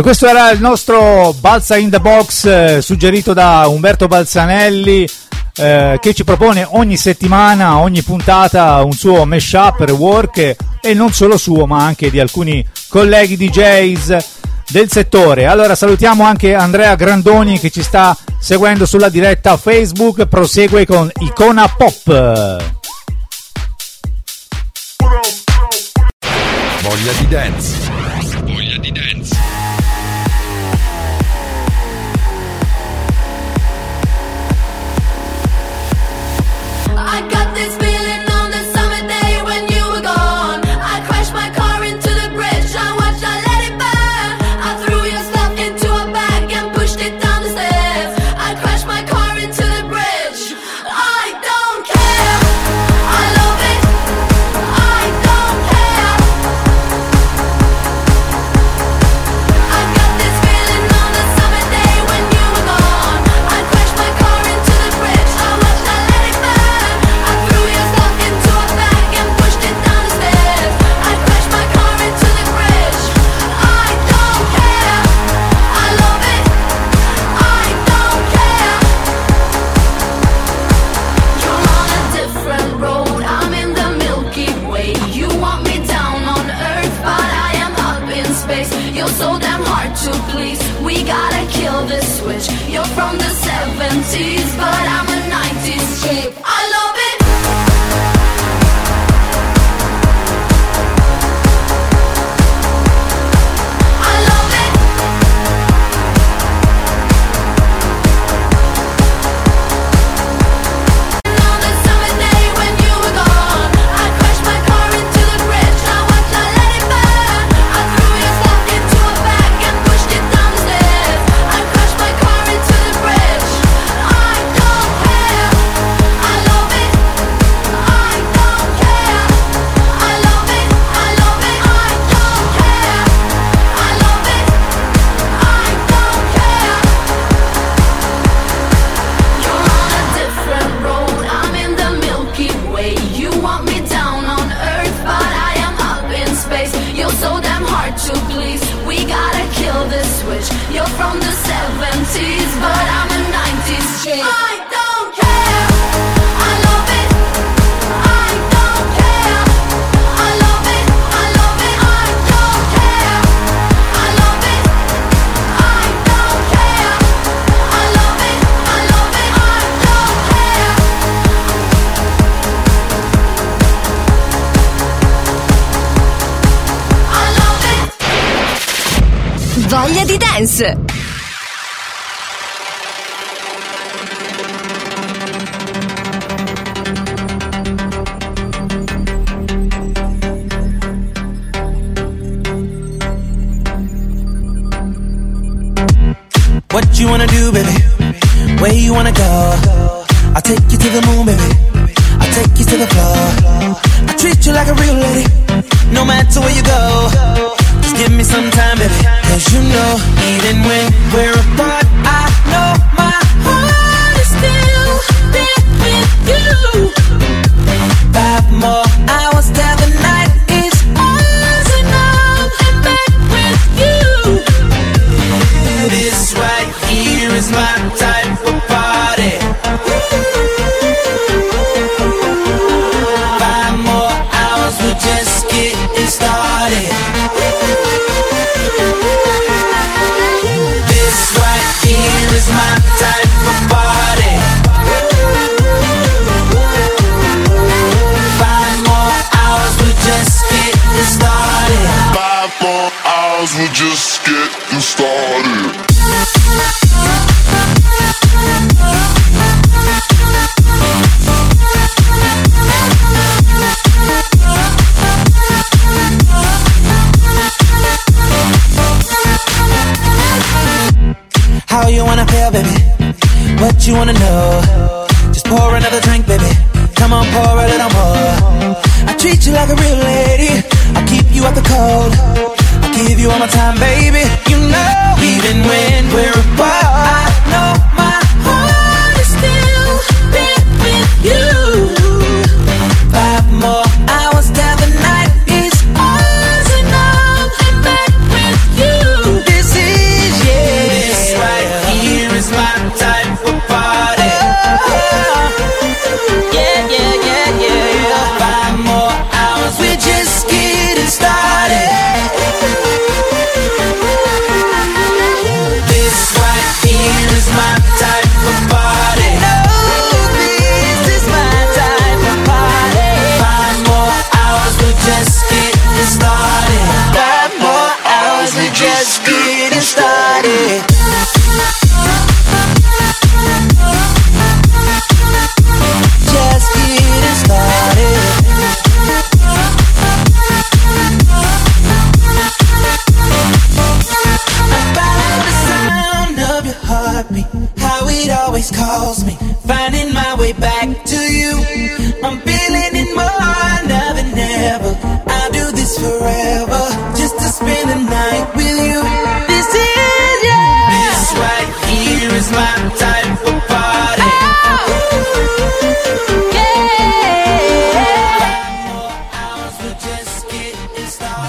questo 0.03 0.26
era 0.26 0.50
il 0.50 0.61
nostro 0.61 1.34
Balsa 1.38 1.76
in 1.76 1.88
the 1.88 2.00
Box 2.00 2.44
eh, 2.44 2.80
suggerito 2.82 3.32
da 3.32 3.66
Umberto 3.68 4.07
Balzanelli 4.07 5.09
eh, 5.57 5.98
che 6.00 6.14
ci 6.14 6.24
propone 6.24 6.66
ogni 6.68 6.96
settimana, 6.96 7.78
ogni 7.78 8.03
puntata 8.03 8.82
un 8.82 8.92
suo 8.92 9.24
mashup, 9.24 9.80
rework 9.80 10.57
e 10.80 10.94
non 10.94 11.12
solo 11.12 11.36
suo 11.36 11.66
ma 11.66 11.84
anche 11.84 12.11
di 12.11 12.18
alcuni 12.18 12.66
colleghi 12.88 13.36
DJs 13.36 14.16
del 14.70 14.90
settore. 14.90 15.46
Allora 15.46 15.74
salutiamo 15.74 16.24
anche 16.24 16.55
Andrea 16.55 16.94
Grandoni 16.94 17.61
che 17.61 17.70
ci 17.70 17.82
sta 17.82 18.16
seguendo 18.40 18.86
sulla 18.86 19.09
diretta 19.09 19.57
Facebook, 19.57 20.26
prosegue 20.26 20.84
con 20.84 21.11
Icona 21.20 21.68
Pop. 21.68 22.64
Voglia 26.82 27.12
di 27.18 27.28
dance 27.28 27.91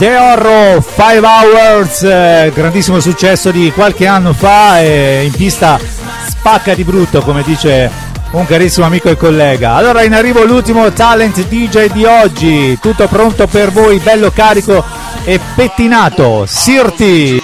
The 0.04 0.18
Horror 0.18 0.84
5 0.84 1.20
Hours, 1.26 2.04
eh, 2.04 2.52
grandissimo 2.54 3.00
successo 3.00 3.52
di 3.52 3.72
qualche 3.72 4.06
anno 4.06 4.34
fa 4.34 4.82
e 4.82 5.24
in 5.24 5.32
pista 5.32 5.80
spacca 6.28 6.74
di 6.74 6.84
brutto 6.84 7.22
come 7.22 7.42
dice 7.42 7.90
un 8.32 8.46
carissimo 8.46 8.86
amico 8.86 9.08
e 9.08 9.16
collega. 9.16 9.76
Allora 9.76 10.04
in 10.04 10.14
arrivo 10.14 10.44
l'ultimo 10.44 10.92
talent 10.92 11.48
DJ 11.48 11.90
di 11.94 12.04
oggi, 12.04 12.78
tutto 12.82 13.08
pronto 13.08 13.48
per 13.48 13.72
voi, 13.72 14.00
bello 14.00 14.30
carico 14.30 14.84
e 15.24 15.40
pettinato, 15.56 16.44
Sirti! 16.48 17.42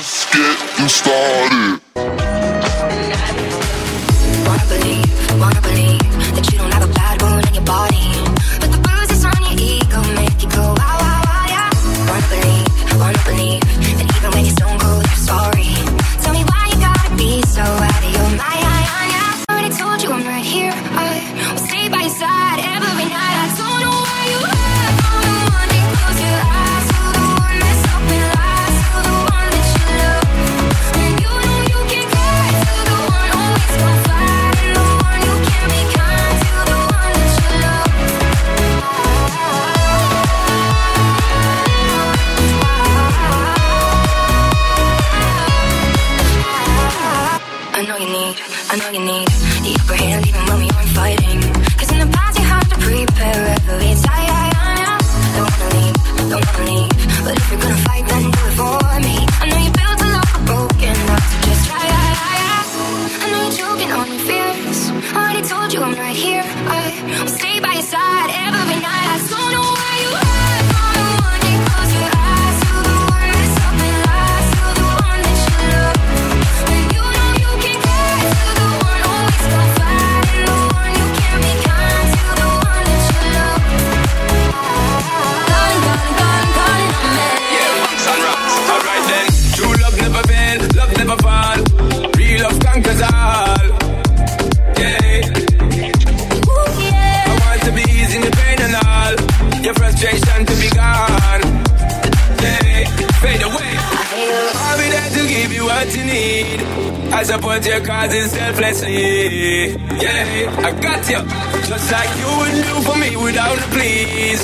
see. 108.79 109.75
Yeah, 109.99 110.67
I 110.67 110.71
got 110.79 111.03
you. 111.11 111.21
Just 111.67 111.87
like 111.91 112.11
you 112.19 112.29
would 112.39 112.55
do 112.63 112.75
for 112.87 112.95
me 112.97 113.09
without 113.19 113.57
a 113.59 113.67
please. 113.75 114.43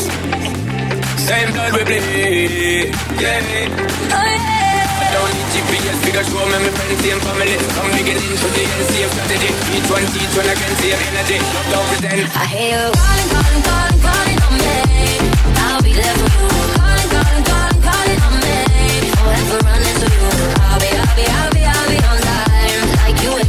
Same 1.27 1.49
blood 1.55 1.71
we 1.75 1.83
bleed. 1.87 2.91
Yeah. 3.21 3.39
Oh, 4.11 4.19
yeah. 4.19 5.03
I 5.03 5.07
don't 5.15 5.31
need 5.31 5.47
GPS 5.55 5.97
because 6.05 6.27
you 6.31 6.37
are 6.37 6.49
my 6.51 6.69
friends 6.75 7.03
and 7.07 7.21
family. 7.23 7.55
From 7.75 7.87
beginning 7.95 8.35
to 8.43 8.47
the 8.55 8.63
end, 8.67 8.83
see 8.91 9.03
a 9.03 9.07
strategy. 9.15 9.51
Each 9.75 9.87
one 9.89 10.05
teach 10.13 10.33
when 10.35 10.47
I 10.51 10.55
can 10.59 10.71
see 10.79 10.89
your 10.91 11.01
energy. 11.09 11.37
Don't, 11.39 11.67
don't 11.71 11.87
pretend. 11.95 12.27
I 12.35 12.45
hear 12.51 12.75
you 12.75 12.83
calling, 12.91 13.29
calling, 13.33 13.63
calling, 13.67 13.99
calling 14.05 14.39
on 14.45 14.53
me. 14.59 14.75
I'll 15.63 15.81
be 15.81 15.91
there 15.95 16.15
for 16.19 16.29
you. 16.35 16.45
Calling, 16.75 17.09
calling, 17.15 17.43
calling, 17.49 17.79
calling 17.87 18.19
on 18.27 18.33
me. 18.43 18.57
Forever 19.15 19.57
running 19.65 19.97
to 20.03 20.07
you. 20.11 20.29
I'll 20.67 20.79
be, 20.83 20.89
I'll 20.91 21.15
be, 21.15 21.25
I'll 21.25 21.51
be, 21.55 21.61
I'll 21.63 21.87
be 21.89 21.97
on 22.11 22.14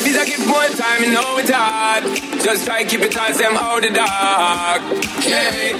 Life 0.00 0.08
is 0.08 0.16
a 0.16 0.24
gift 0.24 0.48
one 0.48 0.72
time, 0.80 1.04
you 1.04 1.12
know 1.12 1.36
it's 1.36 1.50
hard. 1.50 2.04
Just 2.40 2.64
try 2.64 2.84
keep 2.84 3.02
it 3.02 3.12
tight, 3.12 3.34
them 3.34 3.54
out 3.54 3.82
the 3.82 3.90
dark. 3.90 4.80
Yeah. 5.20 5.76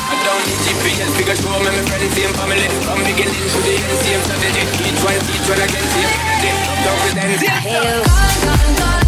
I 0.00 0.14
don't 0.24 0.42
need 0.48 0.60
GPS, 0.64 1.12
because 1.18 1.36
show 1.36 1.52
me 1.52 1.68
my 1.68 1.84
friends, 1.84 2.14
same 2.16 2.32
family. 2.32 2.64
From 2.80 3.04
beginning 3.04 3.44
to 3.52 3.60
the 3.60 3.76
end, 3.76 3.98
same 4.08 4.22
strategy. 4.24 4.64
Each 4.88 5.04
one, 5.04 5.20
each 5.20 5.48
one 5.52 5.60
against 5.60 5.92
same 5.92 6.08
strategy. 6.16 6.48
Don't 6.80 6.98
pretend. 7.04 7.44
Hey, 7.44 7.76
gone, 7.76 8.40
gone, 8.40 8.72
gone. 8.80 9.03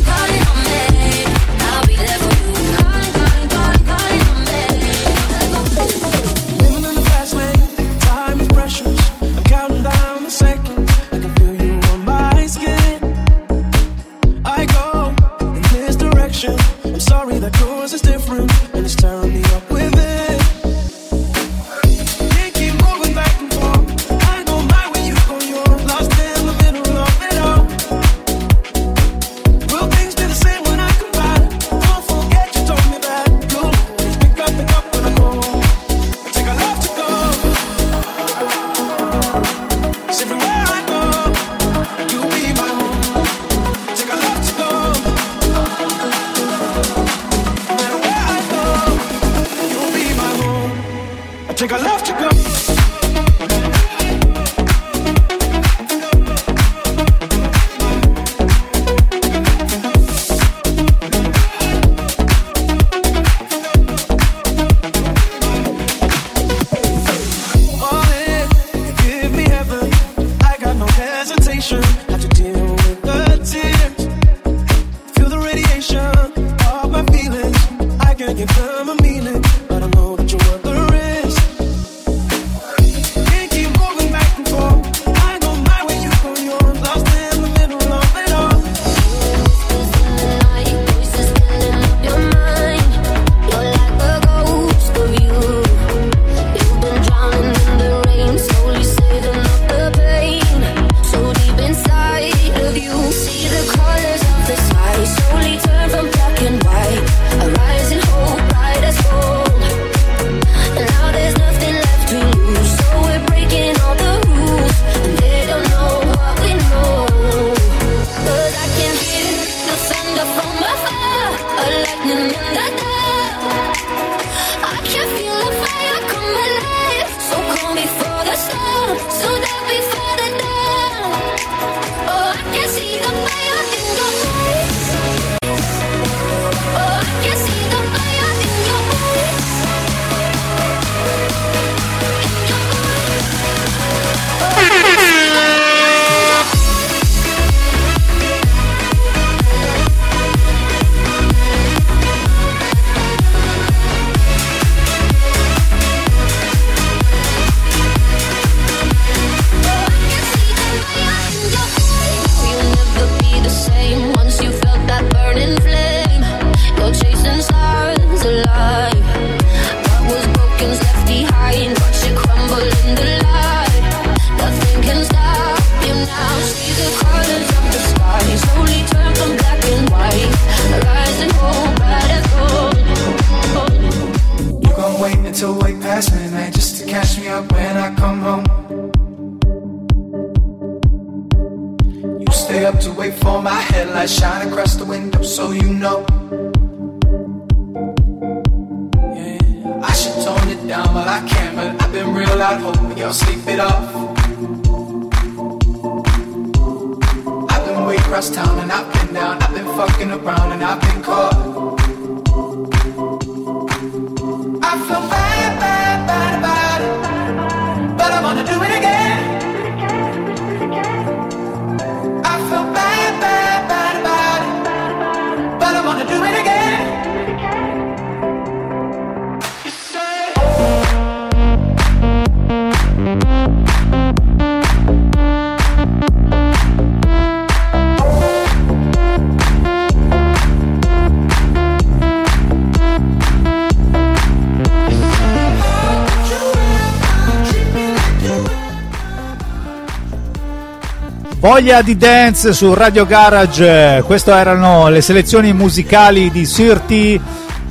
Voglia 251.49 251.81
di 251.81 251.97
dance 251.97 252.53
su 252.53 252.75
Radio 252.75 253.07
Garage, 253.07 254.03
queste 254.05 254.33
erano 254.33 254.89
le 254.89 255.01
selezioni 255.01 255.53
musicali 255.53 256.29
di 256.33 256.45
Sirti 256.45 257.21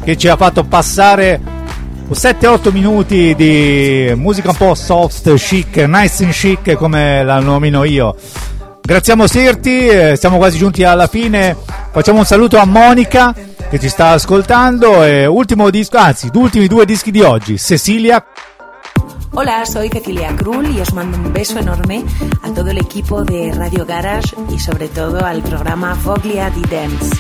che 0.02 0.16
ci 0.16 0.30
ha 0.30 0.38
fatto 0.38 0.64
passare 0.64 1.42
7-8 2.10 2.72
minuti 2.72 3.36
di 3.36 4.14
musica 4.16 4.52
un 4.52 4.56
po' 4.56 4.76
soft, 4.76 5.34
chic, 5.34 5.76
nice 5.76 6.24
and 6.24 6.32
chic 6.32 6.76
come 6.76 7.22
la 7.26 7.40
nomino 7.40 7.84
io. 7.84 8.16
Grazie 8.82 9.28
Sirti, 9.28 9.88
eh, 9.88 10.16
siamo 10.18 10.38
quasi 10.38 10.58
giunti 10.58 10.86
alla 10.86 11.08
fine, 11.08 11.54
facciamo 11.92 12.20
un 12.20 12.26
saluto 12.26 12.58
a 12.58 12.64
Monica 12.66 13.36
che 13.70 13.78
ci 13.78 13.90
sta 13.90 14.12
ascoltando. 14.12 15.04
E 15.04 15.26
ultimo 15.26 15.70
disco, 15.70 15.98
anzi, 15.98 16.30
gli 16.32 16.38
ultimi 16.38 16.68
due 16.68 16.86
dischi 16.86 17.12
di 17.12 17.20
oggi, 17.20 17.60
Cecilia 17.60 18.26
Hola, 19.38 19.66
soy 19.66 19.90
Cecilia 19.90 20.34
Krull 20.38 20.72
y 20.72 20.80
os 20.80 20.94
mando 20.94 21.18
un 21.18 21.34
beso 21.34 21.60
enorme 21.60 22.06
a 22.42 22.54
todo 22.54 22.70
el 22.70 22.78
equipo 22.78 23.26
de 23.26 23.52
Radio 23.54 23.86
Garage 23.86 24.34
y 24.50 24.60
sobre 24.60 24.88
todo 24.88 25.26
al 25.26 25.44
programa 25.44 25.94
Foglia 25.94 26.50
di 26.50 26.62
Dance. 26.62 27.18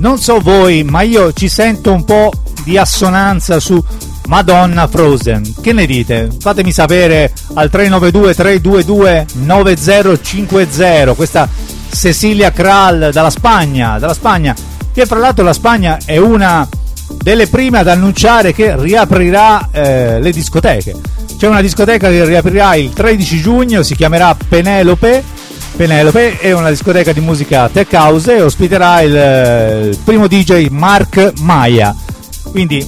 Non 0.00 0.18
so 0.18 0.40
voi, 0.40 0.82
ma 0.82 1.02
io 1.02 1.30
ci 1.34 1.46
sento 1.50 1.92
un 1.92 2.06
po' 2.06 2.32
di 2.64 2.78
assonanza 2.78 3.60
su 3.60 3.78
Madonna 4.28 4.86
Frozen. 4.86 5.56
Che 5.60 5.74
ne 5.74 5.84
dite? 5.84 6.30
Fatemi 6.40 6.72
sapere 6.72 7.30
al 7.52 7.68
392 7.68 8.34
322 8.34 9.26
9050. 9.44 11.12
Questa 11.12 11.46
Cecilia 11.92 12.50
Kral 12.50 13.10
dalla 13.12 13.28
Spagna, 13.28 13.98
dalla 13.98 14.14
Spagna, 14.14 14.56
che 14.90 15.04
fra 15.04 15.18
l'altro 15.18 15.44
la 15.44 15.52
Spagna 15.52 15.98
è 16.02 16.16
una 16.16 16.66
delle 17.22 17.46
prime 17.48 17.80
ad 17.80 17.88
annunciare 17.88 18.54
che 18.54 18.74
riaprirà 18.80 19.68
eh, 19.70 20.18
le 20.18 20.30
discoteche. 20.30 20.94
C'è 21.36 21.46
una 21.46 21.60
discoteca 21.60 22.08
che 22.08 22.24
riaprirà 22.24 22.74
il 22.74 22.90
13 22.90 23.40
giugno, 23.42 23.82
si 23.82 23.94
chiamerà 23.94 24.34
Penelope. 24.48 25.22
Penelope 25.80 26.38
è 26.38 26.52
una 26.52 26.68
discoteca 26.68 27.10
di 27.14 27.20
musica 27.20 27.70
tech 27.70 27.90
house 27.94 28.36
e 28.36 28.42
ospiterà 28.42 29.00
il, 29.00 29.16
eh, 29.16 29.86
il 29.88 29.98
primo 30.04 30.26
DJ 30.26 30.66
Mark 30.68 31.32
Maya. 31.40 31.96
Quindi 32.50 32.86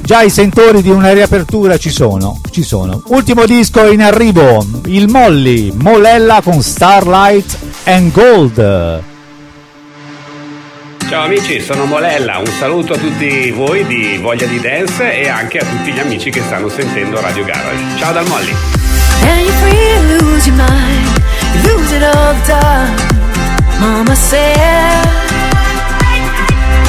già 0.00 0.22
i 0.22 0.30
sentori 0.30 0.80
di 0.80 0.88
una 0.88 1.12
riapertura 1.12 1.76
ci 1.76 1.90
sono, 1.90 2.40
ci 2.50 2.62
sono. 2.62 3.02
Ultimo 3.08 3.44
disco 3.44 3.86
in 3.86 4.00
arrivo, 4.00 4.66
il 4.86 5.10
Molly, 5.10 5.72
Molella 5.74 6.40
con 6.42 6.62
Starlight 6.62 7.58
and 7.84 8.12
Gold. 8.12 9.02
Ciao 11.10 11.24
amici, 11.24 11.60
sono 11.60 11.84
Molella, 11.84 12.38
un 12.38 12.46
saluto 12.58 12.94
a 12.94 12.96
tutti 12.96 13.50
voi 13.50 13.86
di 13.86 14.16
Voglia 14.16 14.46
di 14.46 14.58
Dance 14.58 15.20
e 15.20 15.28
anche 15.28 15.58
a 15.58 15.66
tutti 15.66 15.92
gli 15.92 15.98
amici 15.98 16.30
che 16.30 16.40
stanno 16.40 16.70
sentendo 16.70 17.20
Radio 17.20 17.44
Garage. 17.44 17.98
Ciao 17.98 18.14
dal 18.14 18.26
Molly! 18.26 18.54
Lose 21.66 21.90
it 21.92 22.02
all 22.02 22.32
the 22.38 22.44
time. 22.46 22.92
Mama 23.80 24.16
said, 24.16 25.04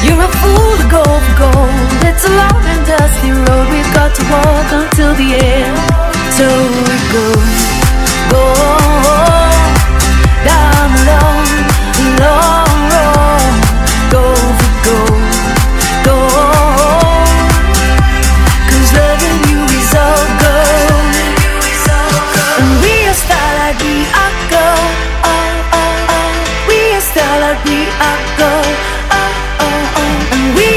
You're 0.05 0.21
a 0.21 0.31
fool 0.41 0.71
to 0.81 0.87
go 0.97 1.03
for 1.25 1.35
gold. 1.43 1.89
It's 2.09 2.23
a 2.25 2.31
long 2.41 2.63
and 2.73 2.83
dusty 2.85 3.31
road 3.31 3.67
we've 3.73 3.93
got 3.93 4.11
to 4.17 4.23
walk 4.33 4.67
until 4.81 5.13
the 5.21 5.29
end. 5.37 5.77
So 6.37 6.47
it 6.95 7.03
goes, 7.13 7.57
go 8.33 8.43
down 10.49 10.87
the 10.97 11.05
long, 11.11 11.45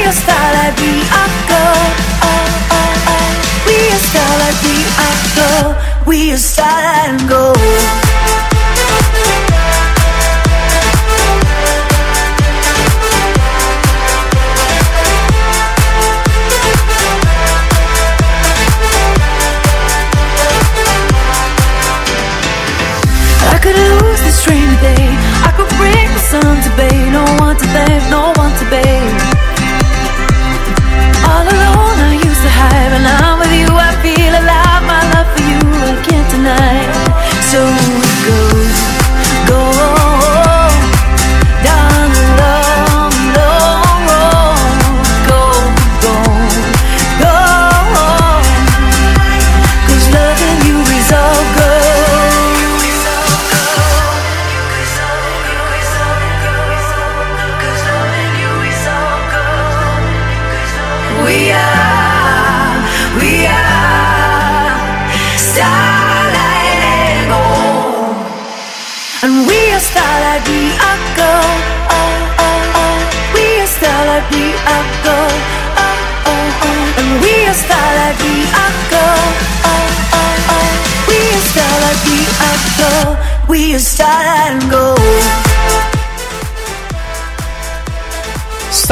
oh. 0.07 0.13
And 0.13 0.13
we 0.13 0.13
are 0.13 0.13
starlight, 0.13 0.79
we 0.79 1.03
are 1.11 1.31
gold. 1.51 1.93
Oh, 2.23 2.47
oh, 2.71 3.09
oh. 3.11 3.29
We 3.67 3.77
are 3.91 4.03
starlight, 4.07 4.57
we 4.63 4.75
are 5.03 5.19
gold. 5.35 6.07
We 6.07 6.31
are 6.31 6.37
starlight 6.37 7.09
and 7.09 7.29
gold. 7.29 8.06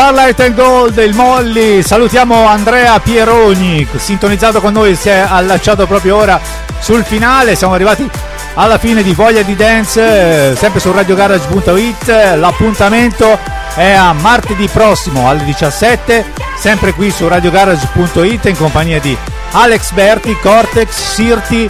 Starlight 0.06 0.39
and 0.39 0.53
Gold, 0.53 0.97
il 0.99 1.16
Molly. 1.16 1.82
Salutiamo 1.82 2.45
Andrea 2.45 2.99
Pieroni, 2.99 3.88
sintonizzato 3.95 4.62
con 4.62 4.72
noi, 4.72 4.95
si 4.95 5.10
è 5.10 5.26
allacciato 5.28 5.88
proprio 5.88 6.18
ora 6.18 6.39
sul 6.80 7.03
finale. 7.03 7.56
Siamo 7.56 7.74
arrivati 7.74 8.08
alla 8.53 8.78
fine 8.78 9.01
di 9.01 9.14
Voglia 9.14 9.41
di 9.41 9.56
Dance, 9.56 10.51
eh, 10.51 10.56
sempre 10.56 10.80
su 10.80 10.91
radiogarage.it. 10.91 12.36
L'appuntamento 12.36 13.39
è 13.74 13.93
a 13.93 14.14
martedì 14.14 14.68
prossimo 14.68 15.28
alle 15.28 15.43
17, 15.43 16.24
sempre 16.56 16.93
qui 16.93 17.10
su 17.10 17.28
radiogarage.it 17.28 18.45
in 18.45 18.58
compagnia 18.58 18.99
di 18.99 19.18
Alex 19.53 19.91
Berti, 19.93 20.38
Cortex, 20.39 20.91
Sirti 21.16 21.68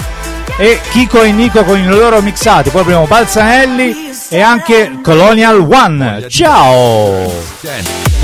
e 0.58 0.82
Kiko 0.92 1.22
e 1.22 1.32
Nico 1.32 1.64
con 1.64 1.78
i 1.78 1.86
loro 1.86 2.22
mixati. 2.22 2.70
Poi 2.70 2.82
abbiamo 2.82 3.06
Balzanelli 3.06 4.12
e 4.28 4.42
anche 4.42 5.00
Colonial 5.02 5.66
One. 5.72 6.26
Ciao! 6.28 8.15